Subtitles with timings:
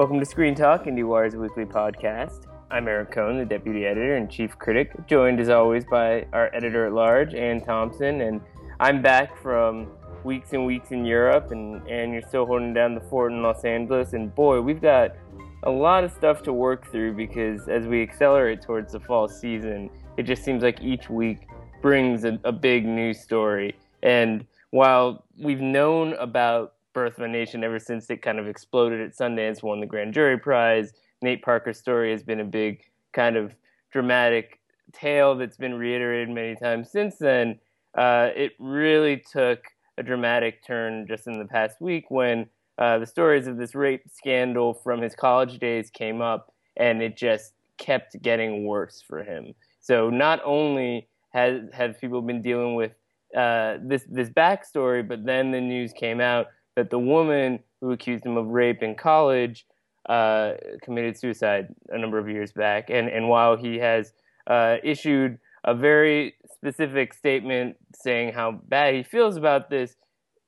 [0.00, 2.46] Welcome to Screen Talk, IndieWire's weekly podcast.
[2.70, 6.86] I'm Eric Kohn, the deputy editor and chief critic, joined as always by our editor
[6.86, 8.22] at large, Anne Thompson.
[8.22, 8.40] And
[8.80, 9.88] I'm back from
[10.24, 13.62] weeks and weeks in Europe, and, and you're still holding down the fort in Los
[13.66, 14.14] Angeles.
[14.14, 15.16] And boy, we've got
[15.64, 19.90] a lot of stuff to work through because as we accelerate towards the fall season,
[20.16, 21.46] it just seems like each week
[21.82, 23.76] brings a, a big news story.
[24.02, 29.00] And while we've known about Birth of a Nation ever since it kind of exploded
[29.00, 32.82] at Sundance, won the Grand Jury Prize, Nate Parker's story has been a big
[33.12, 33.54] kind of
[33.92, 34.60] dramatic
[34.92, 37.58] tale that's been reiterated many times since then.
[37.96, 39.64] Uh, it really took
[39.98, 42.46] a dramatic turn just in the past week when
[42.78, 47.16] uh, the stories of this rape scandal from his college days came up, and it
[47.16, 49.54] just kept getting worse for him.
[49.80, 52.92] So not only has have people been dealing with
[53.36, 56.46] uh, this this backstory, but then the news came out
[56.80, 59.66] that the woman who accused him of rape in college
[60.08, 62.88] uh, committed suicide a number of years back.
[62.88, 64.14] And, and while he has
[64.46, 69.96] uh, issued a very specific statement saying how bad he feels about this,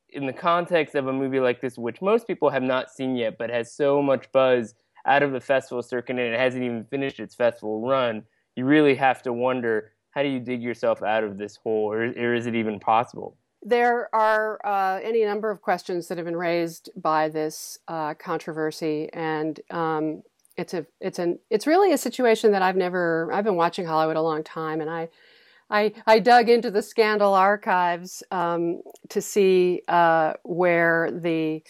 [0.09, 3.37] in the context of a movie like this, which most people have not seen yet,
[3.39, 7.21] but has so much buzz out of the festival circuit and it hasn't even finished
[7.21, 8.23] its festival run,
[8.57, 12.05] you really have to wonder how do you dig yourself out of this hole, or,
[12.05, 13.37] or is it even possible?
[13.63, 19.09] There are uh, any number of questions that have been raised by this uh, controversy,
[19.13, 20.23] and um,
[20.57, 24.17] it's a it's an it's really a situation that I've never I've been watching Hollywood
[24.17, 25.09] a long time, and I
[25.73, 31.63] I, I dug into the scandal archives um, to see uh, where the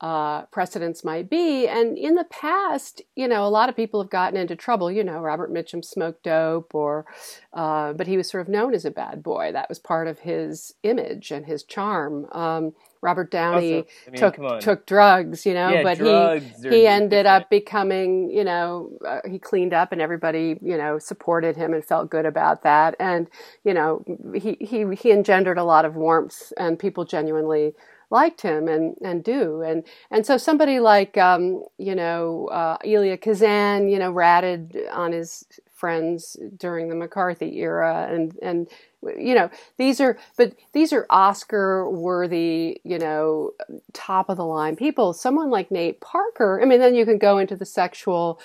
[0.00, 1.66] uh, precedents might be.
[1.66, 4.90] And in the past, you know, a lot of people have gotten into trouble.
[4.90, 7.06] You know, Robert Mitchum smoked dope, or
[7.52, 9.50] uh, but he was sort of known as a bad boy.
[9.52, 12.26] That was part of his image and his charm.
[12.32, 16.86] Um, Robert Downey also, I mean, took took drugs, you know, yeah, but he he
[16.86, 21.74] ended up becoming, you know, uh, he cleaned up and everybody, you know, supported him
[21.74, 22.96] and felt good about that.
[23.00, 23.28] And
[23.64, 27.74] you know, he he he engendered a lot of warmth, and people genuinely
[28.10, 29.62] liked him and and do.
[29.62, 35.12] And and so somebody like um, you know uh, Elia Kazan you know ratted on
[35.12, 38.68] his friends during the McCarthy era and and
[39.16, 43.52] you know these are but these are Oscar worthy you know
[43.92, 45.12] top of the line people.
[45.12, 48.40] Someone like Nate Parker I mean then you can go into the sexual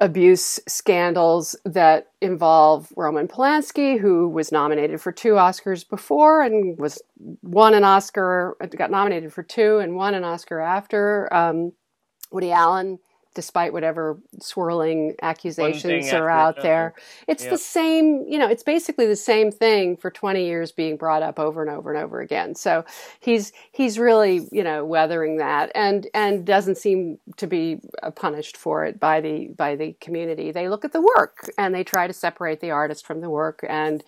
[0.00, 7.00] abuse scandals that involve Roman Polanski, who was nominated for two Oscars before and was
[7.42, 11.32] won an Oscar, got nominated for two and won an Oscar after.
[11.32, 11.72] Um,
[12.32, 12.98] Woody Allen
[13.34, 16.94] despite whatever swirling accusations are out there.
[17.28, 21.22] It's the same, you know, it's basically the same thing for 20 years being brought
[21.22, 22.54] up over and over and over again.
[22.54, 22.84] So
[23.20, 28.56] he's he's really, you know, weathering that and and doesn't seem to be uh, punished
[28.56, 30.50] for it by the by the community.
[30.50, 33.64] They look at the work and they try to separate the artist from the work
[33.68, 34.02] and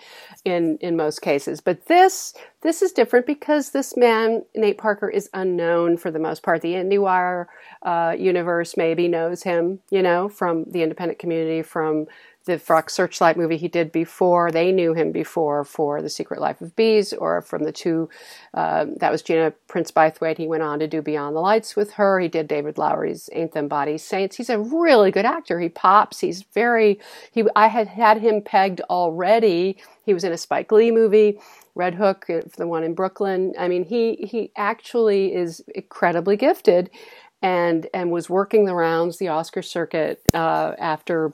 [0.44, 1.60] in in most cases.
[1.60, 6.42] But this this is different because this man, Nate Parker, is unknown for the most
[6.42, 6.62] part.
[6.62, 7.46] The IndieWire
[7.82, 12.06] uh, universe maybe knows him, you know, from the independent community, from
[12.44, 14.50] the Fox Searchlight movie he did before.
[14.50, 18.08] They knew him before for The Secret Life of Bees or from the two,
[18.54, 20.38] uh, that was Gina Prince Bythewood.
[20.38, 22.18] He went on to do Beyond the Lights with her.
[22.18, 24.36] He did David Lowery's Ain't Them Body Saints.
[24.36, 25.60] He's a really good actor.
[25.60, 26.20] He pops.
[26.20, 26.98] He's very,
[27.30, 29.76] he, I had had him pegged already.
[30.04, 31.38] He was in a Spike Lee movie.
[31.74, 33.54] Red Hook, uh, the one in Brooklyn.
[33.58, 36.90] I mean, he he actually is incredibly gifted,
[37.40, 41.32] and and was working the rounds, the Oscar circuit uh, after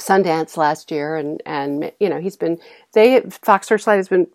[0.00, 2.58] Sundance last year, and and you know he's been
[2.94, 4.26] they Fox Searchlight has been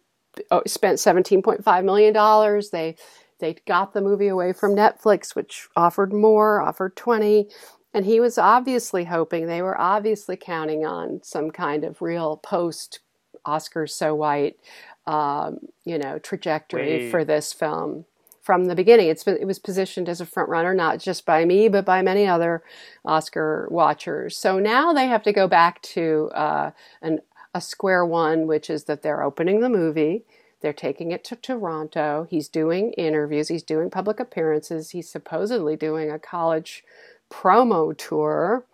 [0.52, 2.70] oh, spent seventeen point five million dollars.
[2.70, 2.96] They
[3.40, 7.50] they got the movie away from Netflix, which offered more, offered twenty.
[7.96, 13.02] And he was obviously hoping, they were obviously counting on some kind of real post
[13.46, 14.58] Oscars so white
[15.06, 17.12] um, you know trajectory Wait.
[17.12, 18.06] for this film
[18.44, 19.08] from the beginning.
[19.08, 22.28] It's it was positioned as a front runner, not just by me, but by many
[22.28, 22.62] other
[23.06, 24.38] Oscar watchers.
[24.38, 27.22] So now they have to go back to uh, an,
[27.56, 30.26] a square one, which is that they're opening the movie.
[30.60, 32.28] They're taking it to Toronto.
[32.30, 33.48] He's doing interviews.
[33.48, 34.92] He's doing public appearances.
[34.92, 36.84] He's supposedly doing a college
[37.32, 38.66] promo tour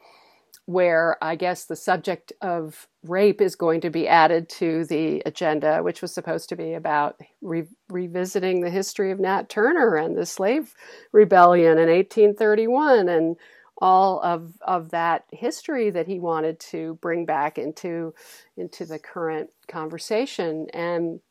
[0.66, 5.81] where I guess the subject of rape is going to be added to the agenda,
[5.84, 10.25] which was supposed to be about re- revisiting the history of Nat Turner and the
[10.25, 10.74] slave
[11.12, 13.38] rebellion in 1831 and
[13.81, 18.13] all of, of that history that he wanted to bring back into
[18.57, 21.22] into the current conversation and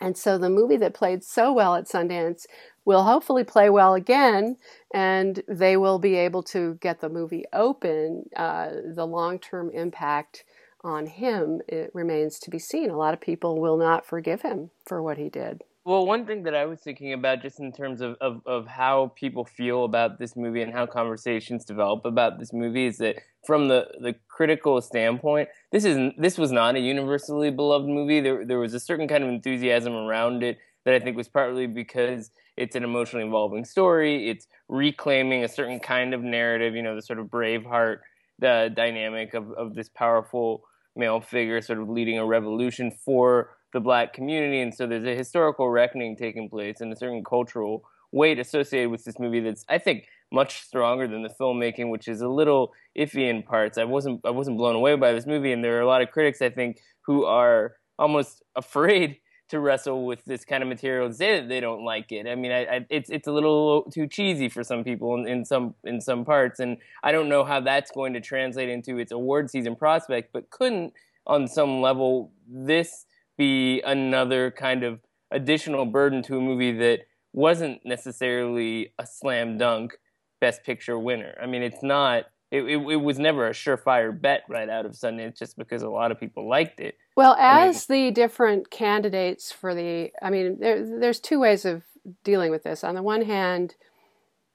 [0.00, 2.46] And so the movie that played so well at Sundance
[2.84, 4.56] will hopefully play well again,
[4.92, 8.24] and they will be able to get the movie open.
[8.36, 10.44] Uh, the long term impact
[10.86, 12.90] on him it remains to be seen.
[12.90, 15.62] A lot of people will not forgive him for what he did.
[15.84, 19.12] Well, one thing that I was thinking about just in terms of, of, of how
[19.14, 23.16] people feel about this movie and how conversations develop about this movie is that
[23.46, 28.20] from the, the critical standpoint, this is this was not a universally beloved movie.
[28.20, 31.68] There there was a certain kind of enthusiasm around it that I think was partly
[31.68, 34.28] because it's an emotionally involving story.
[34.28, 37.98] It's reclaiming a certain kind of narrative, you know, the sort of Braveheart
[38.38, 40.64] the dynamic of, of this powerful
[40.96, 44.60] male figure sort of leading a revolution for the black community.
[44.60, 47.82] And so there's a historical reckoning taking place and a certain cultural
[48.12, 52.20] weight associated with this movie that's, I think, much stronger than the filmmaking, which is
[52.20, 53.78] a little iffy in parts.
[53.78, 56.10] I wasn't I wasn't blown away by this movie, and there are a lot of
[56.10, 61.14] critics I think who are almost afraid to wrestle with this kind of material and
[61.14, 62.26] say that they don't like it.
[62.26, 65.44] I mean, I, I, it's it's a little too cheesy for some people in, in,
[65.44, 69.12] some in some parts, and I don't know how that's going to translate into its
[69.12, 70.32] award season prospect.
[70.32, 70.94] But couldn't
[71.26, 73.06] on some level this
[73.36, 75.00] be another kind of
[75.30, 77.00] additional burden to a movie that
[77.32, 79.98] wasn't necessarily a slam dunk
[80.40, 81.36] best picture winner?
[81.40, 82.26] I mean, it's not.
[82.50, 85.88] It, it, it was never a surefire bet right out of Sundance just because a
[85.88, 86.96] lot of people liked it.
[87.16, 91.64] Well, as I mean, the different candidates for the, I mean, there, there's two ways
[91.64, 91.82] of
[92.22, 92.84] dealing with this.
[92.84, 93.74] On the one hand,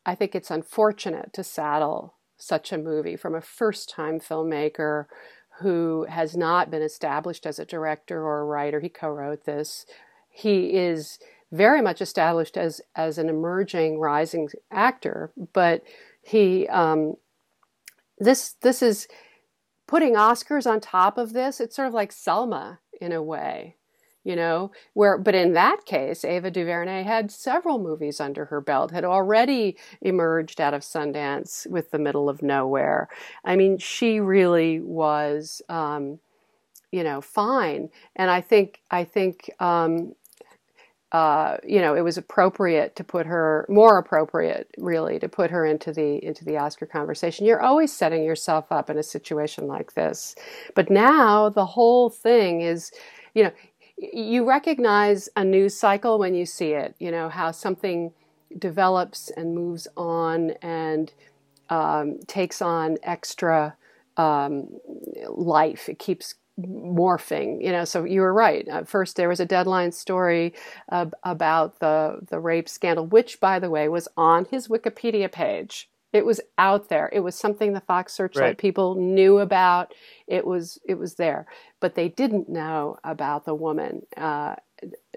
[0.05, 5.05] I think it's unfortunate to saddle such a movie from a first time filmmaker
[5.59, 8.79] who has not been established as a director or a writer.
[8.79, 9.85] He co wrote this.
[10.29, 11.19] He is
[11.51, 15.83] very much established as, as an emerging, rising actor, but
[16.23, 17.15] he, um,
[18.23, 19.07] this, this is
[19.87, 21.59] putting Oscars on top of this.
[21.59, 23.75] It's sort of like Selma in a way
[24.23, 28.91] you know where but in that case ava duvernay had several movies under her belt
[28.91, 33.07] had already emerged out of sundance with the middle of nowhere
[33.43, 36.19] i mean she really was um,
[36.91, 40.13] you know fine and i think i think um,
[41.11, 45.65] uh, you know, it was appropriate to put her more appropriate, really, to put her
[45.65, 47.45] into the into the Oscar conversation.
[47.45, 50.35] You're always setting yourself up in a situation like this,
[50.73, 52.91] but now the whole thing is,
[53.33, 53.51] you know,
[53.97, 56.95] you recognize a news cycle when you see it.
[56.97, 58.13] You know how something
[58.57, 61.11] develops and moves on and
[61.69, 63.75] um, takes on extra
[64.15, 64.69] um,
[65.27, 65.89] life.
[65.89, 68.67] It keeps morphing you know so you were right.
[68.67, 70.53] Uh, first there was a deadline story
[70.91, 75.89] uh, about the the rape scandal which by the way was on his wikipedia page.
[76.13, 77.09] It was out there.
[77.13, 78.57] It was something the fox searchlight right.
[78.57, 79.93] people knew about.
[80.27, 81.45] It was it was there.
[81.79, 84.55] But they didn't know about the woman uh,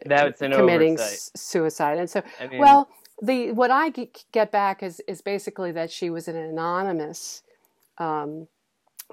[0.07, 1.99] That's committing s- suicide.
[1.99, 2.89] And so I mean, well
[3.23, 3.91] the what i
[4.33, 7.43] get back is is basically that she was an anonymous
[7.99, 8.49] um,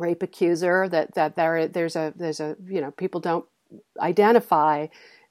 [0.01, 3.45] rape accuser that that there there's a there's a you know people don't
[3.99, 4.87] identify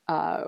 [0.08, 0.44] uh,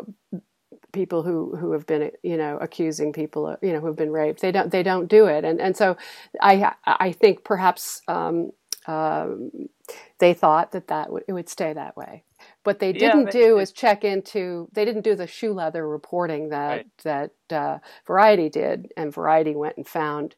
[0.93, 4.41] people who who have been you know accusing people you know who have been raped.
[4.41, 5.45] They don't they don't do it.
[5.45, 5.97] And and so
[6.41, 8.53] I I think perhaps um,
[8.87, 9.51] um,
[10.19, 12.25] they thought that that would, it would stay that way.
[12.65, 16.51] What they didn't yeah, do is check into they didn't do the shoe leather reporting
[16.51, 16.87] that right.
[17.05, 20.35] that uh, variety did and variety went and found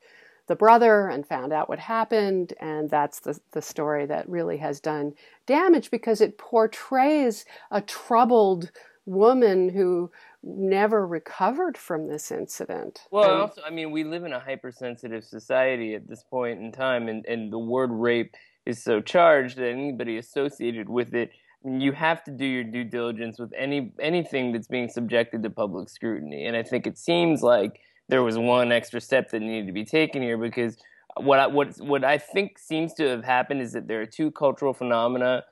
[0.47, 2.53] the brother and found out what happened.
[2.61, 5.15] And that's the, the story that really has done
[5.47, 8.71] damage because it portrays a troubled
[9.07, 10.11] woman who
[10.43, 13.07] never recovered from this incident.
[13.11, 16.73] Well, and, also, I mean, we live in a hypersensitive society at this point in
[16.73, 18.35] time, and, and the word rape
[18.67, 21.31] is so charged that anybody associated with it
[21.65, 25.89] you have to do your due diligence with any anything that's being subjected to public
[25.89, 29.73] scrutiny and i think it seems like there was one extra step that needed to
[29.73, 30.77] be taken here because
[31.17, 34.31] what I, what what I think seems to have happened is that there are two
[34.31, 35.45] cultural phenomena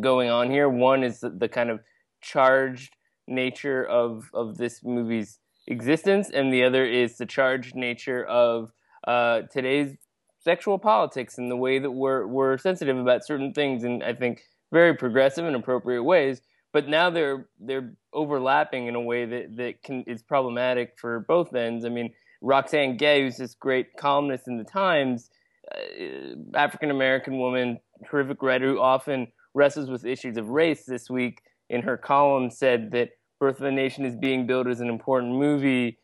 [0.00, 0.68] going on here.
[0.68, 1.80] One is the, the kind of
[2.20, 8.72] charged nature of of this movie's existence, and the other is the charged nature of
[9.06, 9.96] uh, today's
[10.38, 14.42] sexual politics and the way that we're we're sensitive about certain things, and I think
[14.72, 16.40] very progressive and appropriate ways
[16.72, 21.54] but now they're they're overlapping in a way that that can is problematic for both
[21.54, 21.84] ends.
[21.84, 25.30] I mean, Roxane Gay, who's this great columnist in the Times,
[25.74, 30.84] uh, African American woman, terrific writer who often wrestles with issues of race.
[30.84, 34.80] This week in her column said that Birth of a Nation is being billed as
[34.80, 35.98] an important movie.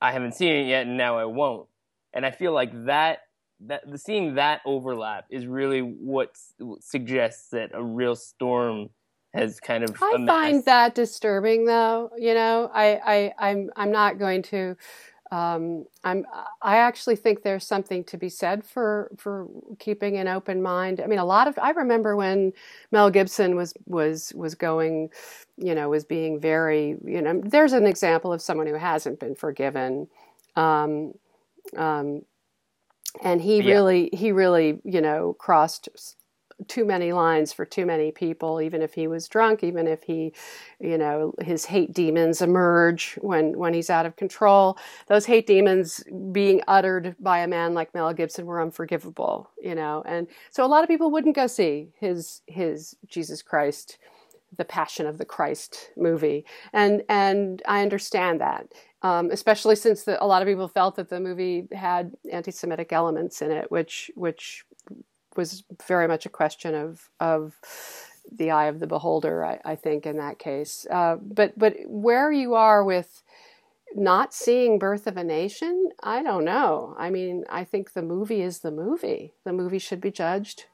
[0.00, 1.68] I haven't seen it yet, and now I won't.
[2.12, 3.20] And I feel like that
[3.64, 6.36] that the seeing that overlap is really what
[6.80, 8.90] suggests that a real storm
[9.34, 9.96] has kind of.
[10.02, 12.10] I find that disturbing, though.
[12.18, 14.76] You know, I, I I'm I'm not going to.
[15.30, 16.26] Um, I'm
[16.60, 19.48] I actually think there's something to be said for for
[19.78, 21.00] keeping an open mind.
[21.00, 22.52] I mean, a lot of I remember when
[22.90, 25.10] Mel Gibson was was was going,
[25.56, 27.40] you know, was being very you know.
[27.42, 30.08] There's an example of someone who hasn't been forgiven.
[30.54, 31.14] Um,
[31.76, 32.22] um,
[33.22, 33.72] and he yeah.
[33.72, 35.88] really he really you know crossed
[36.68, 40.32] too many lines for too many people even if he was drunk even if he
[40.80, 44.78] you know his hate demons emerge when when he's out of control.
[45.08, 46.02] Those hate demons
[46.32, 50.68] being uttered by a man like Mel Gibson were unforgivable you know and so a
[50.68, 53.98] lot of people wouldn't go see his his Jesus Christ
[54.54, 56.44] the Passion of the Christ movie.
[56.74, 58.66] And and I understand that
[59.02, 63.42] um, especially since the, a lot of people felt that the movie had anti-Semitic elements
[63.42, 64.64] in it, which which
[65.36, 67.58] was very much a question of of
[68.30, 69.44] the eye of the beholder.
[69.44, 73.22] I, I think in that case, uh, but but where you are with
[73.94, 76.94] not seeing Birth of a Nation, I don't know.
[76.98, 79.34] I mean, I think the movie is the movie.
[79.44, 80.64] The movie should be judged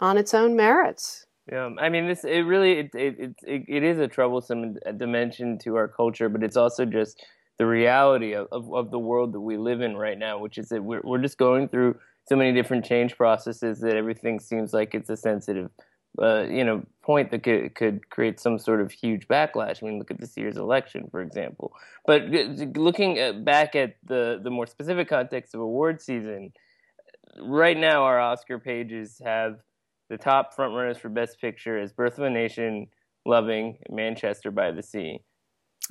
[0.00, 1.26] on its own merits.
[1.50, 5.76] Yeah, I mean, this it really it it it, it is a troublesome dimension to
[5.76, 7.24] our culture, but it's also just
[7.58, 10.68] the reality of, of, of, the world that we live in right now, which is
[10.68, 11.98] that we're, we're just going through
[12.28, 15.70] so many different change processes that everything seems like it's a sensitive,
[16.20, 19.82] uh, you know, point that could, could create some sort of huge backlash.
[19.82, 21.72] I mean, look at this year's election, for example.
[22.04, 22.28] But
[22.76, 26.52] looking at, back at the, the more specific context of award season,
[27.40, 29.60] right now our Oscar pages have
[30.08, 32.88] the top frontrunners for Best Picture as Birth of a Nation,
[33.24, 35.20] Loving, Manchester by the Sea.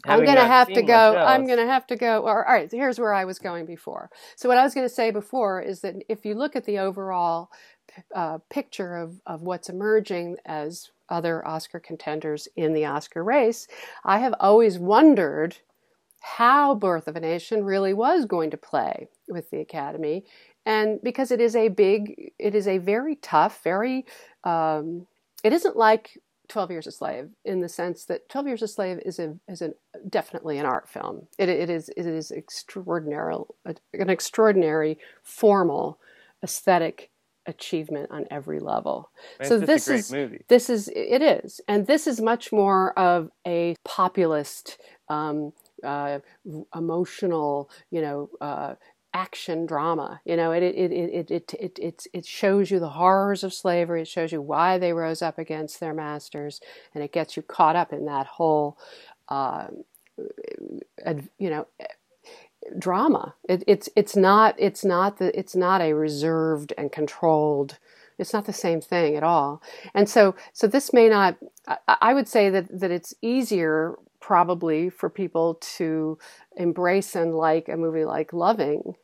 [0.03, 1.15] I'm going to have to go.
[1.15, 2.27] I'm going to have to go.
[2.27, 4.09] All right, here's where I was going before.
[4.35, 6.79] So, what I was going to say before is that if you look at the
[6.79, 7.49] overall
[8.13, 13.67] uh, picture of, of what's emerging as other Oscar contenders in the Oscar race,
[14.03, 15.57] I have always wondered
[16.21, 20.25] how Birth of a Nation really was going to play with the Academy.
[20.65, 24.05] And because it is a big, it is a very tough, very,
[24.43, 25.05] um,
[25.43, 28.99] it isn't like 12 Years a Slave in the sense that 12 Years a Slave
[29.05, 29.71] is a is a,
[30.09, 31.27] definitely an art film.
[31.37, 33.35] It, it is it is extraordinary
[33.65, 35.99] an extraordinary formal
[36.43, 37.11] aesthetic
[37.47, 39.09] achievement on every level.
[39.43, 40.43] so this is movie.
[40.47, 44.77] this is it is, and this is much more of a populist.
[45.07, 46.19] Um, uh,
[46.73, 48.73] emotional, you know, uh,
[49.15, 50.19] action drama.
[50.25, 54.01] You know, it it it it it it it, shows you the horrors of slavery.
[54.01, 56.59] It shows you why they rose up against their masters,
[56.93, 58.77] and it gets you caught up in that whole,
[59.29, 59.67] uh,
[61.39, 61.65] you know,
[62.77, 63.35] drama.
[63.47, 67.79] It, it's it's not it's not the it's not a reserved and controlled.
[68.17, 69.61] It's not the same thing at all.
[69.93, 71.37] And so so this may not.
[71.67, 76.17] I, I would say that that it's easier probably for people to
[76.57, 78.95] embrace and like a movie like Loving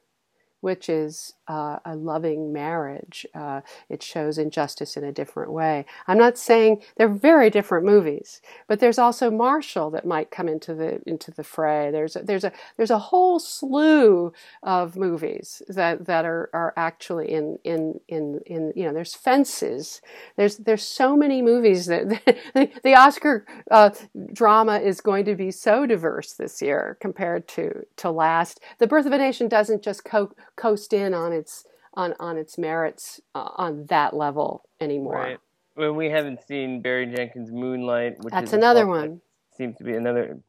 [0.62, 3.26] which is uh, a loving marriage.
[3.36, 5.86] Uh, it shows injustice in a different way.
[6.08, 10.74] I'm not saying they're very different movies, but there's also Marshall that might come into
[10.74, 11.92] the into the fray.
[11.92, 14.32] There's a, there's a there's a whole slew
[14.64, 20.02] of movies that that are are actually in in in in you know there's Fences.
[20.38, 22.08] There's there's so many movies that
[22.84, 23.90] the Oscar uh,
[24.32, 28.62] drama is going to be so diverse this year compared to to last.
[28.78, 31.66] The Birth of a Nation doesn't just co- coast in on its
[31.96, 35.16] on on its merits uh, on that level anymore.
[35.16, 35.40] Right.
[35.76, 39.22] Well, we haven't seen Barry Jenkins' Moonlight, which that's another one.
[39.58, 40.40] Seems to be another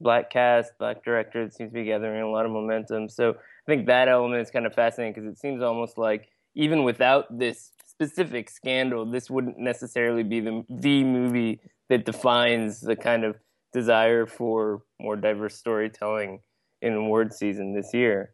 [0.00, 3.08] black cast, black director that seems to be gathering a lot of momentum.
[3.08, 6.84] So I think that element is kind of fascinating because it seems almost like even
[6.84, 13.24] without this specific scandal, this wouldn't necessarily be the the movie that defines the kind
[13.24, 13.36] of
[13.72, 16.40] desire for more diverse storytelling
[16.82, 18.32] in award season this year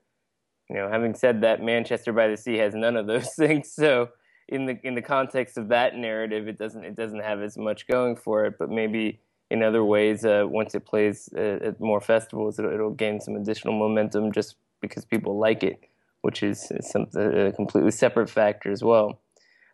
[0.69, 3.73] you know, having said that, Manchester by the Sea has none of those things.
[3.73, 4.11] So
[4.49, 7.87] in the in the context of that narrative, it doesn't it doesn't have as much
[7.87, 8.55] going for it.
[8.59, 9.21] But maybe
[9.51, 13.37] in other ways, uh, once it plays uh, at more festivals, it'll, it'll, gain some
[13.37, 15.85] additional momentum just because people like it,
[16.23, 19.21] which is, is some, a completely separate factor as well.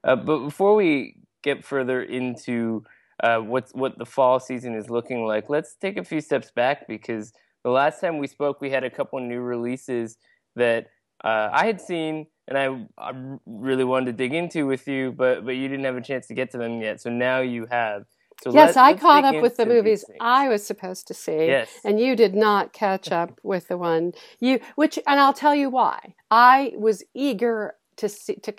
[0.05, 2.85] Uh, but before we get further into
[3.23, 6.87] uh, what's what the fall season is looking like, let's take a few steps back
[6.87, 7.33] because
[7.65, 10.19] the last time we spoke, we had a couple new releases
[10.56, 10.88] that
[11.25, 13.12] uh, I had seen and I, I
[13.47, 16.35] really wanted to dig into with you, but but you didn't have a chance to
[16.35, 17.00] get to them yet.
[17.00, 18.04] So now you have.
[18.42, 21.71] So yes, I caught up with the movies I was supposed to see, yes.
[21.85, 25.71] and you did not catch up with the one you which, and I'll tell you
[25.71, 26.14] why.
[26.30, 28.55] I was eager to see to,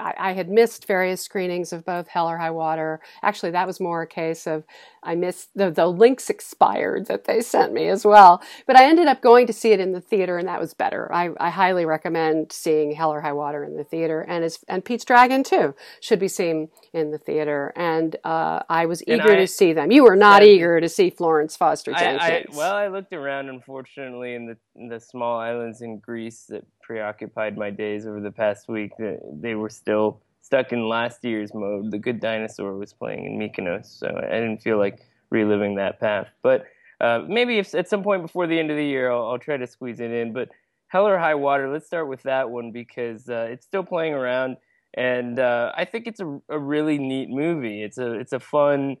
[0.00, 3.00] I, I, had missed various screenings of both Hell or High Water.
[3.22, 4.64] Actually, that was more a case of
[5.02, 8.42] I missed the the links expired that they sent me as well.
[8.66, 11.12] But I ended up going to see it in the theater, and that was better.
[11.12, 14.84] I, I highly recommend seeing Hell or High Water in the theater, and as and
[14.84, 17.72] Pete's Dragon too should be seen in the theater.
[17.76, 19.90] And uh, I was eager I, to see them.
[19.90, 22.22] You were not eager to see Florence Foster Jenkins.
[22.22, 26.64] I, well, I looked around, unfortunately, in the in the small islands in Greece that
[26.86, 28.92] preoccupied my days over the past week.
[28.98, 31.90] They were still stuck in last year's mode.
[31.90, 35.00] The Good Dinosaur was playing in Mykonos, so I didn't feel like
[35.30, 36.28] reliving that path.
[36.42, 36.66] But
[37.00, 39.56] uh, maybe if at some point before the end of the year, I'll, I'll, try
[39.56, 40.32] to squeeze it in.
[40.32, 40.50] But
[40.86, 44.56] Hell or High Water, let's start with that one because uh, it's still playing around,
[44.94, 47.82] and uh, I think it's a, a really neat movie.
[47.82, 48.96] It's a it's a fun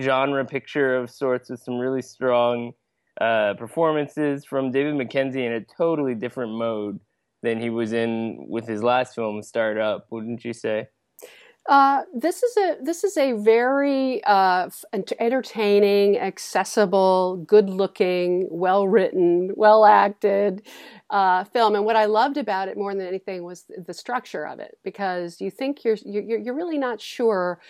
[0.00, 2.72] genre picture of sorts with some really strong
[3.20, 7.00] uh, performances from David Mackenzie in a totally different mode
[7.42, 10.06] than he was in with his last film, Starred Up.
[10.10, 10.88] Wouldn't you say?
[11.66, 14.68] Uh, this is a this is a very uh,
[15.18, 20.60] entertaining, accessible, good-looking, well-written, well-acted
[21.08, 21.74] uh, film.
[21.74, 25.40] And what I loved about it more than anything was the structure of it, because
[25.40, 27.60] you think you're you're, you're really not sure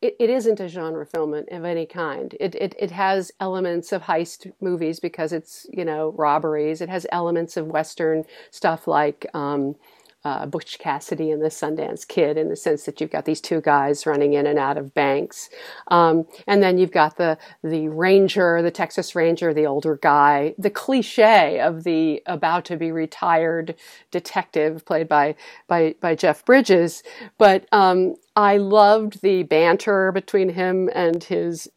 [0.00, 2.34] it, it isn't a genre film of any kind.
[2.40, 6.80] It, it it has elements of heist movies because it's you know robberies.
[6.80, 9.76] It has elements of western stuff like um,
[10.24, 13.60] uh, Butch Cassidy and the Sundance Kid in the sense that you've got these two
[13.60, 15.50] guys running in and out of banks,
[15.88, 20.70] um, and then you've got the the ranger, the Texas Ranger, the older guy, the
[20.70, 23.74] cliche of the about to be retired
[24.10, 25.34] detective played by
[25.66, 27.02] by by Jeff Bridges.
[27.38, 31.68] But um, I loved the banter between him and his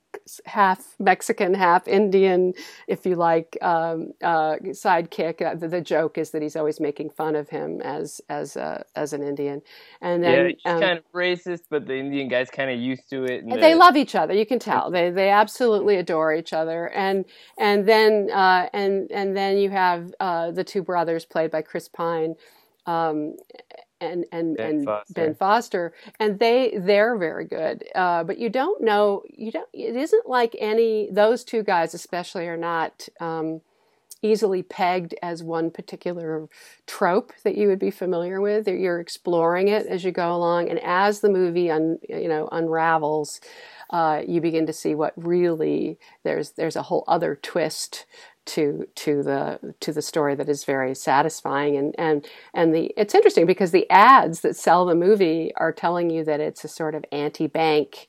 [0.45, 2.53] half Mexican, half Indian,
[2.87, 5.41] if you like, um, uh, sidekick.
[5.41, 8.83] Uh, the, the, joke is that he's always making fun of him as as uh,
[8.95, 9.61] as an Indian,
[10.01, 13.09] and then yeah, he's um, kind of racist, but the Indian guy's kind of used
[13.09, 13.47] to it.
[13.47, 14.33] they the, love each other.
[14.33, 17.25] You can tell they they absolutely adore each other, and
[17.59, 21.87] and then uh, and and then you have uh, the two brothers played by Chris
[21.87, 22.35] Pine.
[22.87, 23.35] Um,
[24.05, 25.13] and and ben and Foster.
[25.13, 27.83] Ben Foster, and they they're very good.
[27.93, 29.69] Uh, but you don't know you don't.
[29.73, 33.07] It isn't like any those two guys especially are not.
[33.19, 33.61] Um,
[34.21, 36.47] easily pegged as one particular
[36.87, 38.67] trope that you would be familiar with.
[38.67, 43.39] You're exploring it as you go along, and as the movie un, you know unravels,
[43.91, 48.05] uh, you begin to see what really there's there's a whole other twist
[48.45, 51.77] to to the to the story that is very satisfying.
[51.77, 56.09] And and and the it's interesting because the ads that sell the movie are telling
[56.09, 58.07] you that it's a sort of anti-bank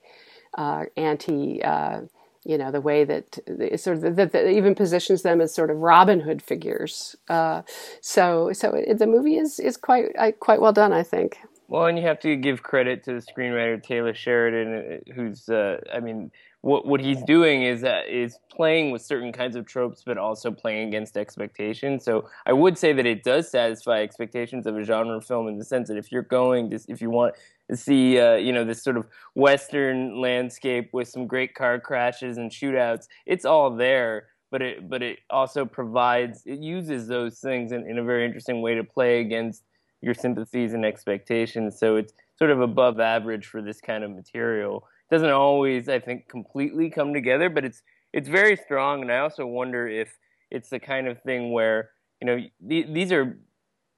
[0.57, 2.03] uh, anti uh,
[2.45, 3.39] you know the way that
[3.77, 7.17] sort of that, even positions them as sort of Robin Hood figures.
[7.29, 7.63] Uh,
[8.01, 11.39] so so it, the movie is is quite quite well done I think.
[11.69, 15.81] Well and you have to give credit to the screenwriter Taylor Sheridan uh, who's uh,
[15.93, 16.31] I mean
[16.67, 20.51] what what he's doing is uh, is playing with certain kinds of tropes, but also
[20.51, 22.05] playing against expectations.
[22.05, 25.65] So I would say that it does satisfy expectations of a genre film in the
[25.65, 27.37] sense that if you're going to, if you want
[27.71, 32.37] to see, uh, you know, this sort of western landscape with some great car crashes
[32.37, 34.27] and shootouts, it's all there.
[34.51, 38.61] But it but it also provides it uses those things in, in a very interesting
[38.61, 39.63] way to play against
[40.03, 41.79] your sympathies and expectations.
[41.79, 46.29] So it's sort of above average for this kind of material doesn't always, I think,
[46.29, 49.03] completely come together, but it's it's very strong.
[49.03, 50.17] And I also wonder if
[50.51, 51.91] it's the kind of thing where
[52.21, 52.39] you know
[52.69, 53.39] th- these are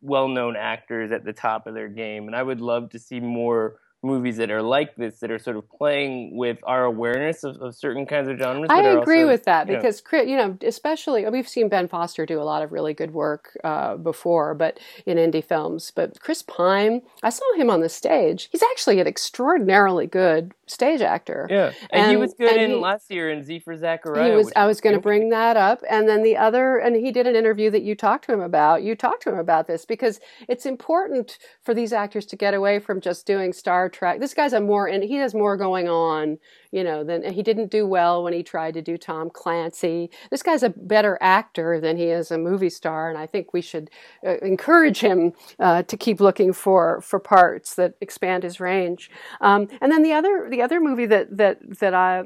[0.00, 3.80] well-known actors at the top of their game, and I would love to see more
[4.02, 7.74] movies that are like this that are sort of playing with our awareness of, of
[7.74, 8.68] certain kinds of genres.
[8.70, 12.24] I agree also, with that you know, because you know, especially we've seen Ben Foster
[12.24, 15.90] do a lot of really good work uh, before, but in indie films.
[15.94, 18.48] But Chris Pine, I saw him on the stage.
[18.52, 21.48] He's actually an extraordinarily good stage actor.
[21.50, 24.30] Yeah, and, and he was good in he, last year in Z for Zachariah.
[24.30, 24.52] He was.
[24.54, 27.34] I was going to bring that up, and then the other, and he did an
[27.34, 28.84] interview that you talked to him about.
[28.84, 32.78] You talked to him about this because it's important for these actors to get away
[32.78, 34.20] from just doing Star Trek.
[34.20, 36.38] This guy's a more and he has more going on,
[36.70, 40.08] you know, than he didn't do well when he tried to do Tom Clancy.
[40.30, 43.60] This guy's a better actor than he is a movie star, and I think we
[43.60, 43.90] should
[44.24, 49.10] uh, encourage him uh, to keep looking for for parts that expand his range.
[49.40, 52.22] Um, and then the other the other movie that that that I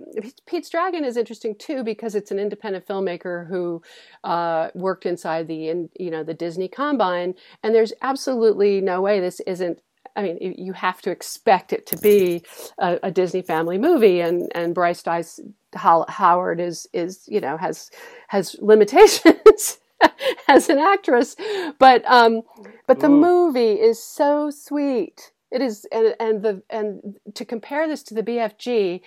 [0.46, 3.80] Pete's Dragon is interesting too because it's an independent filmmaker who
[4.24, 9.20] uh, worked inside the in, you know the Disney Combine, and there's absolutely no way
[9.20, 9.80] this isn't
[10.14, 12.42] I mean, you have to expect it to be
[12.78, 15.40] a, a Disney family movie, and and Bryce Dallas
[15.74, 17.90] Howard is is you know has
[18.28, 19.78] has limitations.
[20.48, 21.36] as an actress.
[21.78, 22.42] But um,
[22.86, 23.20] but the Ooh.
[23.20, 25.32] movie is so sweet.
[25.50, 29.00] It is, and and the and to compare this to the BFG,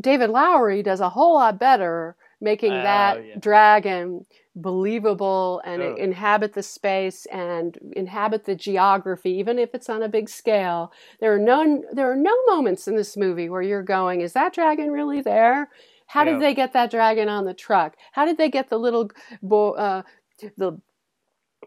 [0.00, 3.34] David Lowery does a whole lot better making uh, that yeah.
[3.38, 5.94] dragon believable and oh.
[5.96, 11.34] inhabit the space and inhabit the geography even if it's on a big scale there
[11.34, 14.90] are no there are no moments in this movie where you're going is that dragon
[14.90, 15.68] really there
[16.06, 16.32] how yeah.
[16.32, 19.10] did they get that dragon on the truck how did they get the little
[19.42, 20.02] bo- uh,
[20.56, 20.80] the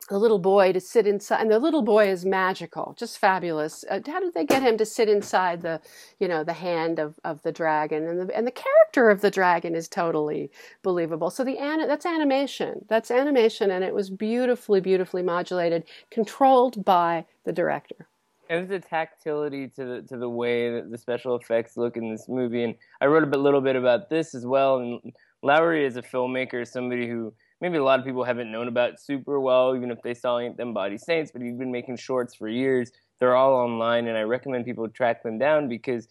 [0.10, 3.86] the little boy to sit inside and the little boy is magical just fabulous.
[3.90, 5.82] Uh, how did they get him to sit inside the
[6.20, 8.08] you know the hand of, of the dragon?
[8.08, 10.52] And the, and the character of the dragon is totally
[10.84, 11.30] believable.
[11.30, 11.58] So the
[11.88, 12.86] that's animation.
[12.88, 18.08] That's animation and it was beautifully beautifully modulated controlled by the director.
[18.50, 22.10] And there's a tactility to the to the way that the special effects look in
[22.10, 22.64] this movie.
[22.64, 24.78] And i wrote a bit, little bit about this as well.
[24.80, 27.32] And lowery is a filmmaker somebody who
[27.62, 30.74] maybe a lot of people haven't known about super well, even if they saw Them
[30.74, 32.92] Body Saints, but he's been making shorts for years.
[33.20, 36.08] They're all online, and I recommend people track them down because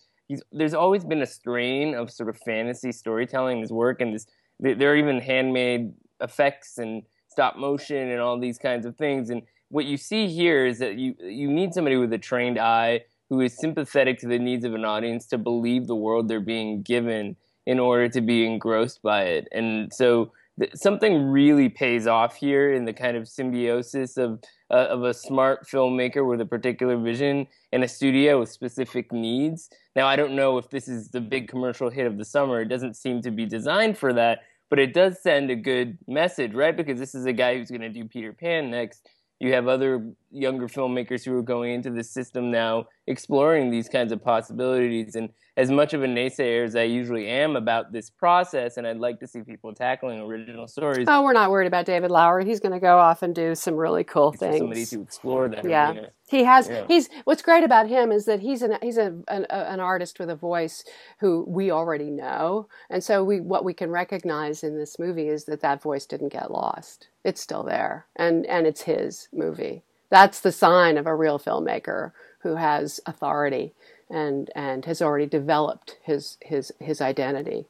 [0.53, 4.27] there's always been a strain of sort of fantasy storytelling in his work, and this,
[4.61, 9.31] there are even handmade effects and stop motion and all these kinds of things.
[9.31, 13.03] And what you see here is that you you need somebody with a trained eye
[13.31, 16.83] who is sympathetic to the needs of an audience to believe the world they're being
[16.83, 19.47] given in order to be engrossed by it.
[19.53, 20.33] And so
[20.75, 25.67] something really pays off here in the kind of symbiosis of uh, of a smart
[25.67, 29.71] filmmaker with a particular vision and a studio with specific needs.
[29.97, 32.61] Now, I don't know if this is the big commercial hit of the summer.
[32.61, 36.53] It doesn't seem to be designed for that, but it does send a good message,
[36.55, 36.77] right?
[36.77, 39.09] Because this is a guy who's going to do Peter Pan next.
[39.41, 44.13] You have other younger filmmakers who are going into the system now, exploring these kinds
[44.13, 45.15] of possibilities.
[45.15, 48.99] And as much of a naysayer as I usually am about this process, and I'd
[48.99, 51.09] like to see people tackling original stories.
[51.11, 52.45] Oh, we're not worried about David Lowery.
[52.45, 54.59] He's going to go off and do some really cool things.
[54.59, 55.65] Somebody to explore that.
[55.65, 56.11] Yeah, arena.
[56.29, 56.69] he has.
[56.69, 56.85] Yeah.
[56.87, 60.31] He's what's great about him is that he's an he's a, an, an artist with
[60.31, 60.85] a voice
[61.19, 65.47] who we already know, and so we what we can recognize in this movie is
[65.47, 67.09] that that voice didn't get lost.
[67.25, 69.83] It's still there, and and it's his movie.
[70.09, 73.75] That's the sign of a real filmmaker who has authority
[74.11, 77.67] and and has already developed his his his identity.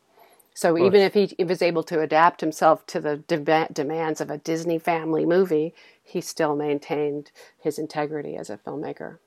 [0.54, 4.38] So even if he was able to adapt himself to the de- demands of a
[4.38, 5.72] Disney family movie,
[6.02, 9.18] he still maintained his integrity as a filmmaker.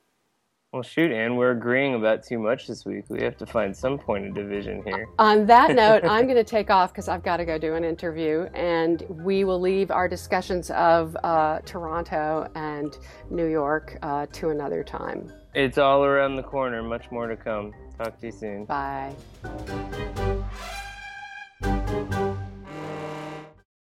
[0.74, 3.06] Well, shoot, Anne, we're agreeing about too much this week.
[3.08, 5.08] We have to find some point of division here.
[5.20, 7.86] On that note, I'm going to take off because I've got to go do an
[7.86, 12.98] interview, and we will leave our discussions of uh, Toronto and
[13.30, 15.32] New York uh, to another time.
[15.54, 16.82] It's all around the corner.
[16.82, 17.74] Much more to come.
[17.98, 18.66] Talk to you soon.
[18.66, 19.14] Bye.